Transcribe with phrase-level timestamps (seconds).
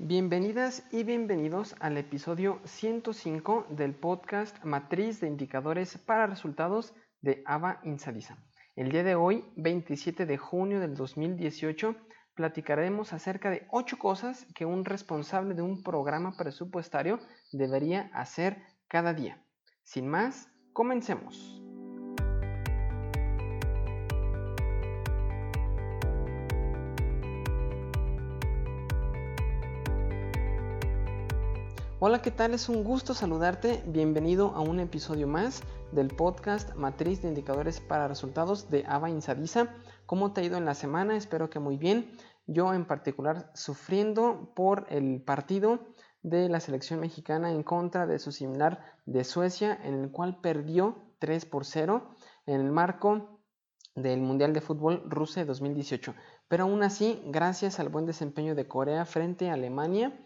[0.00, 7.80] Bienvenidas y bienvenidos al episodio 105 del podcast Matriz de Indicadores para Resultados de AVA
[7.82, 8.38] Insadisa.
[8.76, 11.96] El día de hoy, 27 de junio del 2018,
[12.34, 17.18] platicaremos acerca de 8 cosas que un responsable de un programa presupuestario
[17.50, 19.44] debería hacer cada día.
[19.82, 21.57] Sin más, comencemos.
[32.00, 32.54] Hola, ¿qué tal?
[32.54, 33.82] Es un gusto saludarte.
[33.88, 39.74] Bienvenido a un episodio más del podcast Matriz de Indicadores para Resultados de Ava Insadisa.
[40.06, 41.16] ¿Cómo te ha ido en la semana?
[41.16, 42.12] Espero que muy bien.
[42.46, 45.80] Yo en particular sufriendo por el partido
[46.22, 51.02] de la selección mexicana en contra de su similar de Suecia, en el cual perdió
[51.18, 52.14] 3 por 0
[52.46, 53.40] en el marco
[53.96, 56.14] del Mundial de Fútbol Rusia 2018.
[56.46, 60.16] Pero aún así, gracias al buen desempeño de Corea frente a Alemania,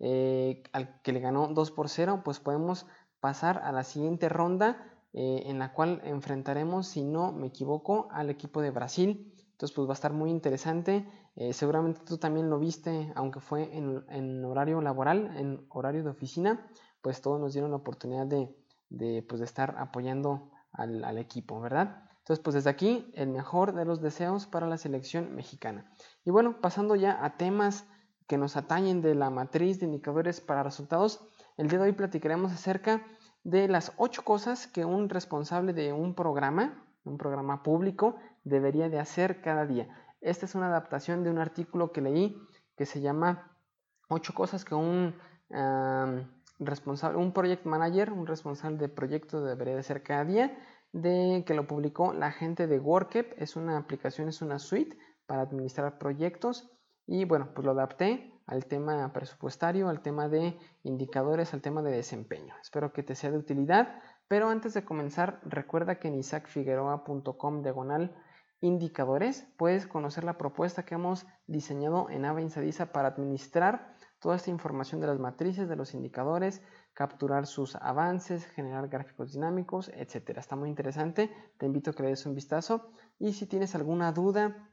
[0.00, 2.86] eh, al que le ganó 2 por 0, pues podemos
[3.20, 8.30] pasar a la siguiente ronda eh, en la cual enfrentaremos, si no me equivoco, al
[8.30, 9.32] equipo de Brasil.
[9.52, 11.08] Entonces pues va a estar muy interesante.
[11.34, 16.68] Eh, seguramente tú también lo viste, aunque fue en, horario laboral, en horario de oficina,
[17.02, 22.04] pues todos nos dieron la oportunidad de, pues, estar apoyando al, al equipo, ¿verdad?
[22.18, 25.90] Entonces, pues desde aquí, el mejor de los deseos para la selección mexicana.
[26.24, 27.86] Y bueno, pasando ya a temas
[28.28, 31.26] que nos atañen de la matriz de indicadores para resultados,
[31.56, 33.02] el día de hoy platicaremos acerca
[33.42, 39.00] de las ocho cosas que un responsable de un programa, un programa público, debería de
[39.00, 39.88] hacer cada día.
[40.20, 42.36] Esta es una adaptación de un artículo que leí
[42.76, 43.56] que se llama
[44.08, 45.14] ocho cosas que un
[46.58, 50.58] responsable, un project manager, un responsable de proyecto debería de hacer cada día,
[50.92, 55.42] de que lo publicó la gente de Workup, es una aplicación, es una suite para
[55.42, 56.70] administrar proyectos
[57.08, 61.90] y bueno, pues lo adapté al tema presupuestario, al tema de indicadores, al tema de
[61.90, 62.54] desempeño.
[62.60, 68.14] Espero que te sea de utilidad, pero antes de comenzar, recuerda que en isaacfigueroa.com diagonal
[68.60, 74.50] indicadores puedes conocer la propuesta que hemos diseñado en Ava Insadisa para administrar toda esta
[74.50, 76.60] información de las matrices, de los indicadores,
[76.92, 80.40] capturar sus avances, generar gráficos dinámicos, etcétera.
[80.40, 84.12] Está muy interesante, te invito a que le des un vistazo y si tienes alguna
[84.12, 84.68] duda,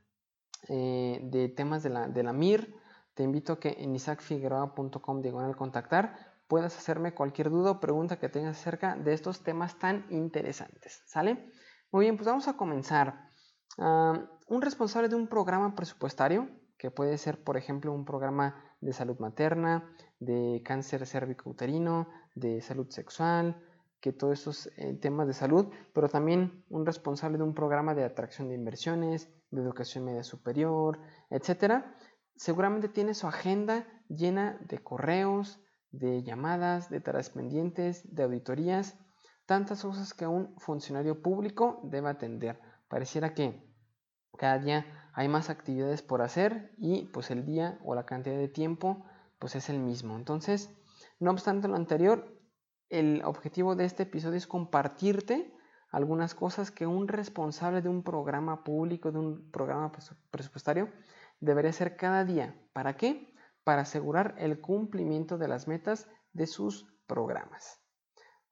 [0.67, 2.75] eh, de temas de la, de la MIR,
[3.13, 6.15] te invito a que en isaacfigueroa.com diagonal contactar
[6.47, 11.01] puedas hacerme cualquier duda o pregunta que tengas acerca de estos temas tan interesantes.
[11.05, 11.51] ¿Sale?
[11.91, 13.29] Muy bien, pues vamos a comenzar.
[13.77, 19.17] Un responsable de un programa presupuestario, que puede ser, por ejemplo, un programa de salud
[19.19, 19.89] materna,
[20.19, 23.61] de cáncer cérvico-uterino, de salud sexual,
[23.99, 28.03] que todos estos eh, temas de salud, pero también un responsable de un programa de
[28.03, 30.99] atracción de inversiones, de educación media superior,
[31.29, 31.95] etcétera,
[32.35, 35.59] seguramente tiene su agenda llena de correos,
[35.91, 38.97] de llamadas, de tareas pendientes, de auditorías,
[39.45, 42.59] tantas cosas que un funcionario público debe atender.
[42.87, 43.65] Pareciera que
[44.37, 48.49] cada día hay más actividades por hacer y pues el día o la cantidad de
[48.49, 49.05] tiempo
[49.39, 50.15] pues es el mismo.
[50.15, 50.75] Entonces,
[51.19, 52.37] no obstante lo anterior,
[52.89, 55.54] el objetivo de este episodio es compartirte
[55.95, 59.93] algunas cosas que un responsable de un programa público, de un programa
[60.29, 60.89] presupuestario,
[61.39, 62.53] debería hacer cada día.
[62.73, 63.33] ¿Para qué?
[63.63, 67.79] Para asegurar el cumplimiento de las metas de sus programas.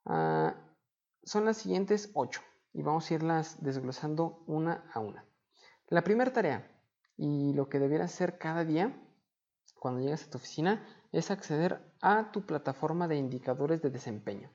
[0.05, 0.55] Ah,
[1.25, 2.39] son las siguientes ocho
[2.71, 5.25] y vamos a irlas desglosando una a una.
[5.89, 6.71] La primera tarea
[7.17, 8.97] y lo que debería hacer cada día
[9.81, 14.49] cuando llegas a tu oficina es acceder a tu plataforma de indicadores de desempeño.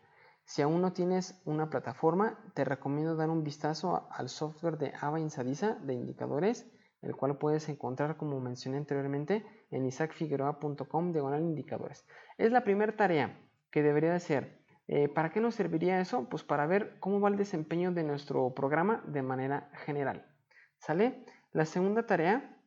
[0.48, 5.20] Si aún no tienes una plataforma, te recomiendo dar un vistazo al software de Ava
[5.20, 6.72] Insadisa de indicadores,
[7.03, 12.06] el cual puedes encontrar, como mencioné anteriormente, en isaacfigueroa.com diagonal indicadores.
[12.38, 13.38] Es la primera tarea
[13.70, 14.64] que debería de hacer.
[14.87, 16.31] Eh, ¿Para qué nos serviría eso?
[16.31, 20.34] Pues para ver cómo va el desempeño de nuestro programa de manera general.
[20.78, 21.26] ¿Sale?
[21.53, 22.57] La segunda tarea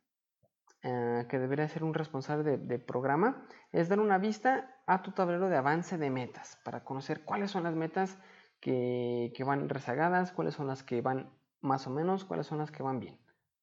[0.84, 5.47] eh, que debería ser un responsable de, programa es dar una vista a tu tablero
[5.47, 8.17] de avance de metas para conocer cuáles son las metas
[8.59, 12.82] que, van rezagadas, cuáles son las que van más o menos, cuáles son las que
[12.82, 13.20] van bien.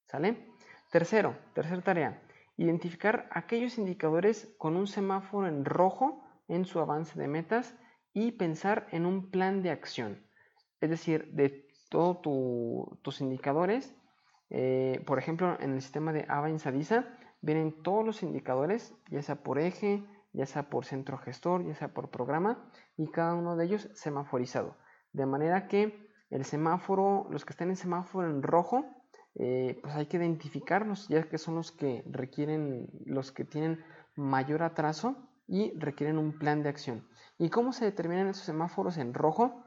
[0.06, 0.52] ¿Sale?
[0.92, 2.22] Tercero, tercera tarea,
[2.56, 7.74] identificar aquellos indicadores con un semáforo en rojo en su avance de metas
[8.12, 10.24] y pensar en un plan de acción.
[10.80, 12.22] Es decir, de todos
[13.02, 13.92] tus indicadores,
[14.50, 17.06] eh, por ejemplo, en el sistema de AVA Insadisa
[17.40, 21.92] vienen todos los indicadores, ya sea por eje, ya sea por centro gestor, ya sea
[21.92, 24.76] por programa, y cada uno de ellos semaforizado.
[25.12, 28.84] De manera que el semáforo, los que están en semáforo en rojo,
[29.34, 33.84] eh, pues hay que identificarlos, ya que son los que requieren, los que tienen
[34.16, 35.16] mayor atraso
[35.46, 37.08] y requieren un plan de acción.
[37.38, 39.64] ¿Y cómo se determinan esos semáforos en rojo?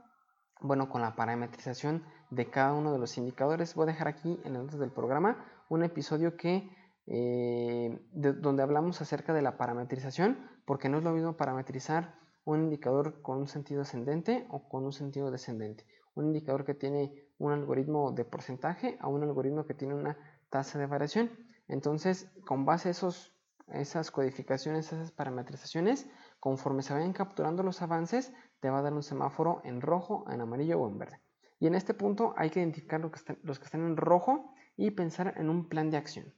[0.59, 3.75] Bueno, con la parametrización de cada uno de los indicadores.
[3.75, 6.69] Voy a dejar aquí en el notas del programa un episodio que
[7.07, 13.21] eh, donde hablamos acerca de la parametrización, porque no es lo mismo parametrizar un indicador
[13.21, 15.85] con un sentido ascendente o con un sentido descendente.
[16.15, 20.17] Un indicador que tiene un algoritmo de porcentaje a un algoritmo que tiene una
[20.49, 21.31] tasa de variación.
[21.67, 23.33] Entonces, con base a esos,
[23.67, 26.07] esas codificaciones, esas parametrizaciones,
[26.39, 30.41] conforme se vayan capturando los avances, te va a dar un semáforo en rojo, en
[30.41, 31.21] amarillo o en verde.
[31.61, 35.47] Y en este punto hay que identificar los que están en rojo y pensar en
[35.47, 36.33] un plan de acción.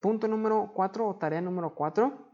[0.00, 2.26] Punto número 4 o tarea número 4,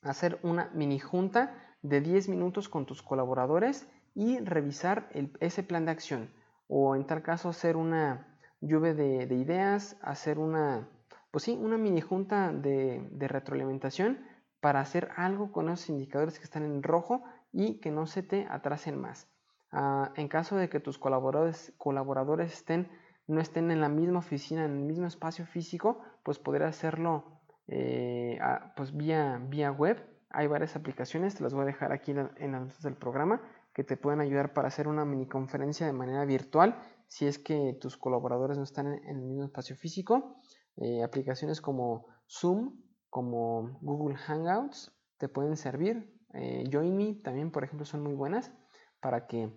[0.00, 5.10] hacer una mini junta de 10 minutos con tus colaboradores y revisar
[5.40, 6.32] ese plan de acción.
[6.66, 10.88] O en tal caso hacer una lluvia de, ideas, hacer una,
[11.30, 14.24] pues sí, una mini junta de, retroalimentación
[14.60, 17.22] para hacer algo con esos indicadores que están en rojo
[17.52, 19.30] y que no se te atrasen más.
[19.72, 22.90] Ah, en caso de que tus colaboradores, colaboradores estén,
[23.26, 28.38] no estén en la misma oficina, en el mismo espacio físico, pues poder hacerlo eh,
[28.76, 30.04] pues vía, vía web.
[30.30, 33.96] Hay varias aplicaciones, te las voy a dejar aquí en las del programa, que te
[33.96, 38.56] pueden ayudar para hacer una mini conferencia de manera virtual si es que tus colaboradores
[38.56, 40.36] no están en, el mismo espacio físico.
[40.76, 46.16] Eh, aplicaciones como Zoom, como Google Hangouts, te pueden servir.
[46.34, 48.52] Eh, JoinMe también, por ejemplo, son muy buenas
[49.00, 49.50] para que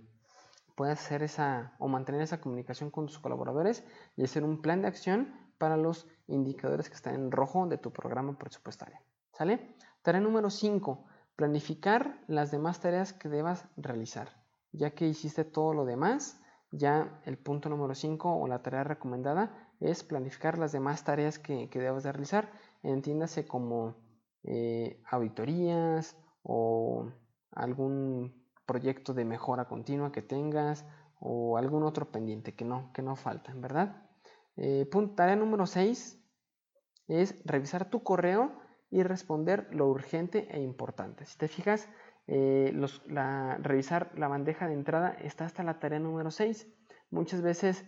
[0.75, 3.85] puedas hacer esa o mantener esa comunicación con tus colaboradores
[4.15, 7.91] y hacer un plan de acción para los indicadores que están en rojo de tu
[7.91, 8.97] programa presupuestario.
[9.31, 9.75] ¿Sale?
[10.01, 11.05] Tarea número 5.
[11.35, 14.29] Planificar las demás tareas que debas realizar.
[14.71, 16.41] Ya que hiciste todo lo demás,
[16.71, 21.69] ya el punto número 5 o la tarea recomendada es planificar las demás tareas que,
[21.71, 22.51] debas de realizar.
[22.81, 23.95] Entiéndase como
[24.43, 27.11] eh, auditorías o
[27.51, 30.85] algún proyecto de mejora continua que tengas
[31.19, 34.03] o algún otro pendiente que no, que no falta, ¿verdad?
[34.57, 36.19] Eh, tarea número 6
[37.07, 41.25] es revisar tu correo y responder lo urgente e importante.
[41.25, 41.89] Si te fijas,
[42.27, 42.73] eh,
[43.59, 46.67] revisar la bandeja de entrada está hasta la tarea número 6.
[47.09, 47.85] Muchas veces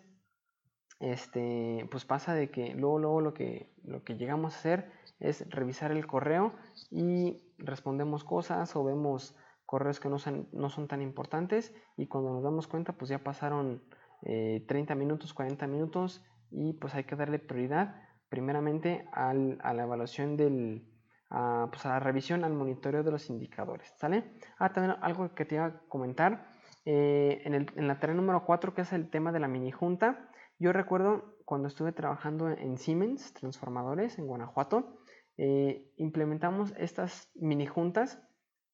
[1.00, 5.50] este, pues pasa de que luego, luego lo, que, lo que llegamos a hacer es
[5.50, 6.54] revisar el correo
[6.89, 12.33] y respondemos cosas o vemos correos que no son, no son tan importantes y cuando
[12.33, 13.83] nos damos cuenta pues ya pasaron
[14.21, 20.38] 30 eh, minutos, 40 minutos y pues hay que darle prioridad primeramente a la evaluación
[20.38, 20.88] del,
[21.29, 24.23] a, pues a la revisión, al monitoreo de los indicadores, ¿sale?
[24.57, 26.47] Ah, también algo que te iba a comentar,
[26.85, 29.71] eh, en, el, en, la tarea número 4 que es el tema de la mini
[29.71, 30.29] junta,
[30.59, 34.97] yo recuerdo cuando estuve trabajando en Siemens Transformadores en Guanajuato,
[35.38, 38.21] eh, implementamos estas mini juntas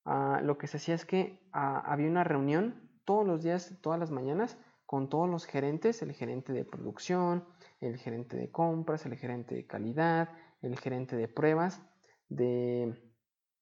[0.05, 3.99] Ah, lo que se hacía es que ah, había una reunión todos los días, todas
[3.99, 7.45] las mañanas, con todos los gerentes, el gerente de producción,
[7.79, 10.29] el gerente de compras, el gerente de calidad,
[10.61, 11.81] el gerente de pruebas,
[12.29, 13.13] de,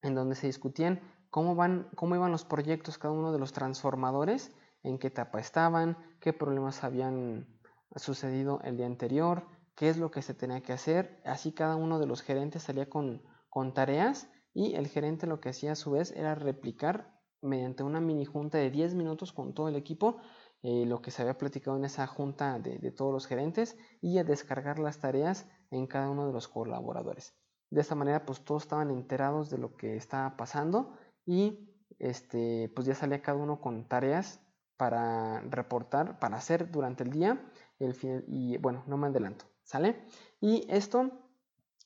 [0.01, 4.55] en donde se discutían cómo, van, cómo iban los proyectos, cada uno de los transformadores,
[4.81, 7.47] en qué etapa estaban, qué problemas habían
[7.95, 9.45] sucedido el día anterior,
[9.75, 11.21] qué es lo que se tenía que hacer.
[11.25, 15.49] Así cada uno de los gerentes salía con, con tareas y el gerente lo que
[15.49, 19.69] hacía a su vez era replicar mediante una mini junta de 10 minutos con todo
[19.69, 20.17] el equipo
[20.61, 24.25] eh, lo que se había platicado en esa junta de, todos los gerentes y a
[24.25, 27.33] descargar las tareas en cada uno de los colaboradores.
[27.69, 32.87] De esta manera pues todos estaban enterados de lo que estaba pasando y este, pues
[32.87, 34.41] ya salía cada uno con tareas
[34.75, 37.41] para reportar, para hacer durante el día
[37.79, 37.95] el
[38.27, 40.03] y bueno, no me adelanto, ¿sale?
[40.41, 41.28] Y esto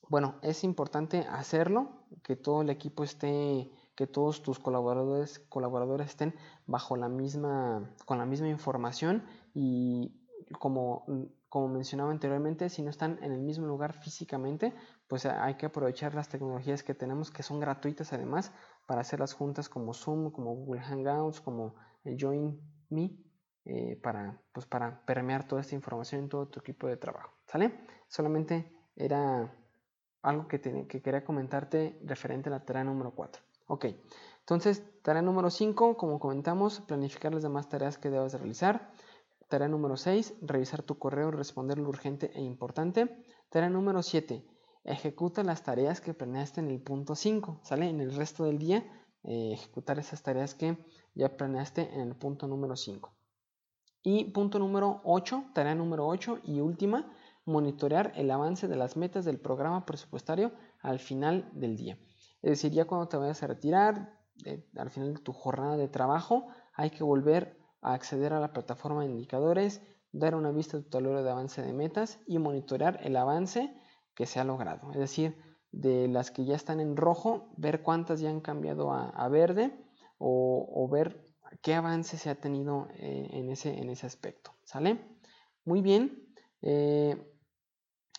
[0.08, 6.34] bueno, es importante hacerlo, que todo el equipo esté, que todos tus colaboradores, colaboradores estén
[6.66, 10.12] bajo la misma, con la misma información y
[10.58, 11.06] como,
[11.48, 14.74] como mencionaba anteriormente, si no están en el mismo lugar físicamente,
[15.06, 18.52] pues hay que aprovechar las tecnologías que tenemos que son gratuitas además
[18.86, 23.16] para hacer las juntas como Zoom, como Google Hangouts, como Join Me,
[23.64, 27.32] eh, para, pues para permear toda esta información en todo tu equipo de trabajo.
[27.46, 27.86] ¿Sale?
[28.08, 29.50] Solamente era
[30.24, 33.42] algo que, que quería comentarte referente a la tarea número 4.
[33.66, 33.86] Ok,
[34.44, 38.92] entonces, tarea número 5, como comentamos, planificar las demás tareas que debas realizar.
[39.48, 43.24] Tarea número 6, revisar tu correo y responder lo urgente e importante.
[43.48, 44.44] Tarea número 7,
[44.84, 47.88] ejecuta las tareas que planeaste en el punto 5, ¿sale?
[47.88, 48.84] En el resto del día,
[49.22, 50.76] eh, ejecutar esas tareas que
[51.14, 53.14] ya planeaste en el punto número 5.
[54.02, 57.10] Y punto número 8, tarea número 8 y última,
[57.46, 61.98] monitorear el avance de las metas del programa presupuestario al final del día.
[62.42, 64.18] Es decir, ya cuando te vayas a retirar,
[64.76, 69.02] al final de tu jornada de trabajo, hay que volver a acceder a la plataforma
[69.02, 69.82] de indicadores,
[70.12, 73.74] dar una vista de tu tablero de avance de metas y monitorear el avance
[74.14, 74.92] que se ha logrado.
[74.92, 75.36] Es decir,
[75.72, 79.72] de las que ya están en rojo, ver cuántas ya han cambiado a, verde
[80.18, 81.26] o, ver
[81.62, 84.52] qué avance se ha tenido eh, en, ese, en ese aspecto.
[84.64, 85.00] ¿Sale?
[85.64, 86.28] Muy bien.
[86.62, 87.33] Eh,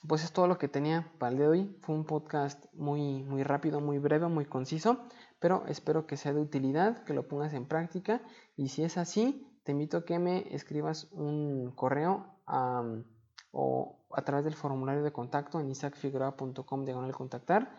[0.07, 1.77] pues es todo lo que tenía para el día de hoy.
[1.81, 4.99] Fue un podcast muy, muy rápido, muy breve, muy conciso,
[5.39, 8.21] pero espero que sea de utilidad, que lo pongas en práctica
[8.55, 12.25] y si es así, te invito a que me escribas un correo
[13.51, 17.75] o a través del formulario de contacto en isaacfigura.com diagonal contactar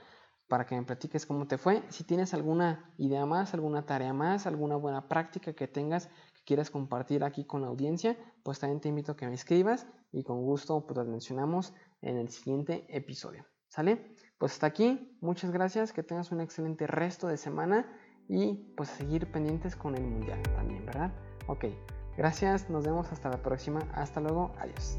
[0.49, 1.83] para que me platiques cómo te fue.
[1.88, 6.09] Si tienes alguna idea más, alguna tarea más, alguna buena práctica que tengas
[6.47, 9.87] que quieras compartir aquí con la audiencia, pues también te invito a que me escribas
[10.12, 13.45] y con gusto pues las mencionamos en el siguiente episodio.
[13.69, 14.15] ¿Sale?
[14.38, 17.85] Pues hasta aquí, muchas gracias, que tengas un excelente resto de semana
[18.29, 21.12] y pues seguir pendientes con el mundial también, ¿verdad?
[21.49, 21.67] Ok,
[22.17, 24.99] gracias, nos vemos hasta la próxima, hasta luego, adiós.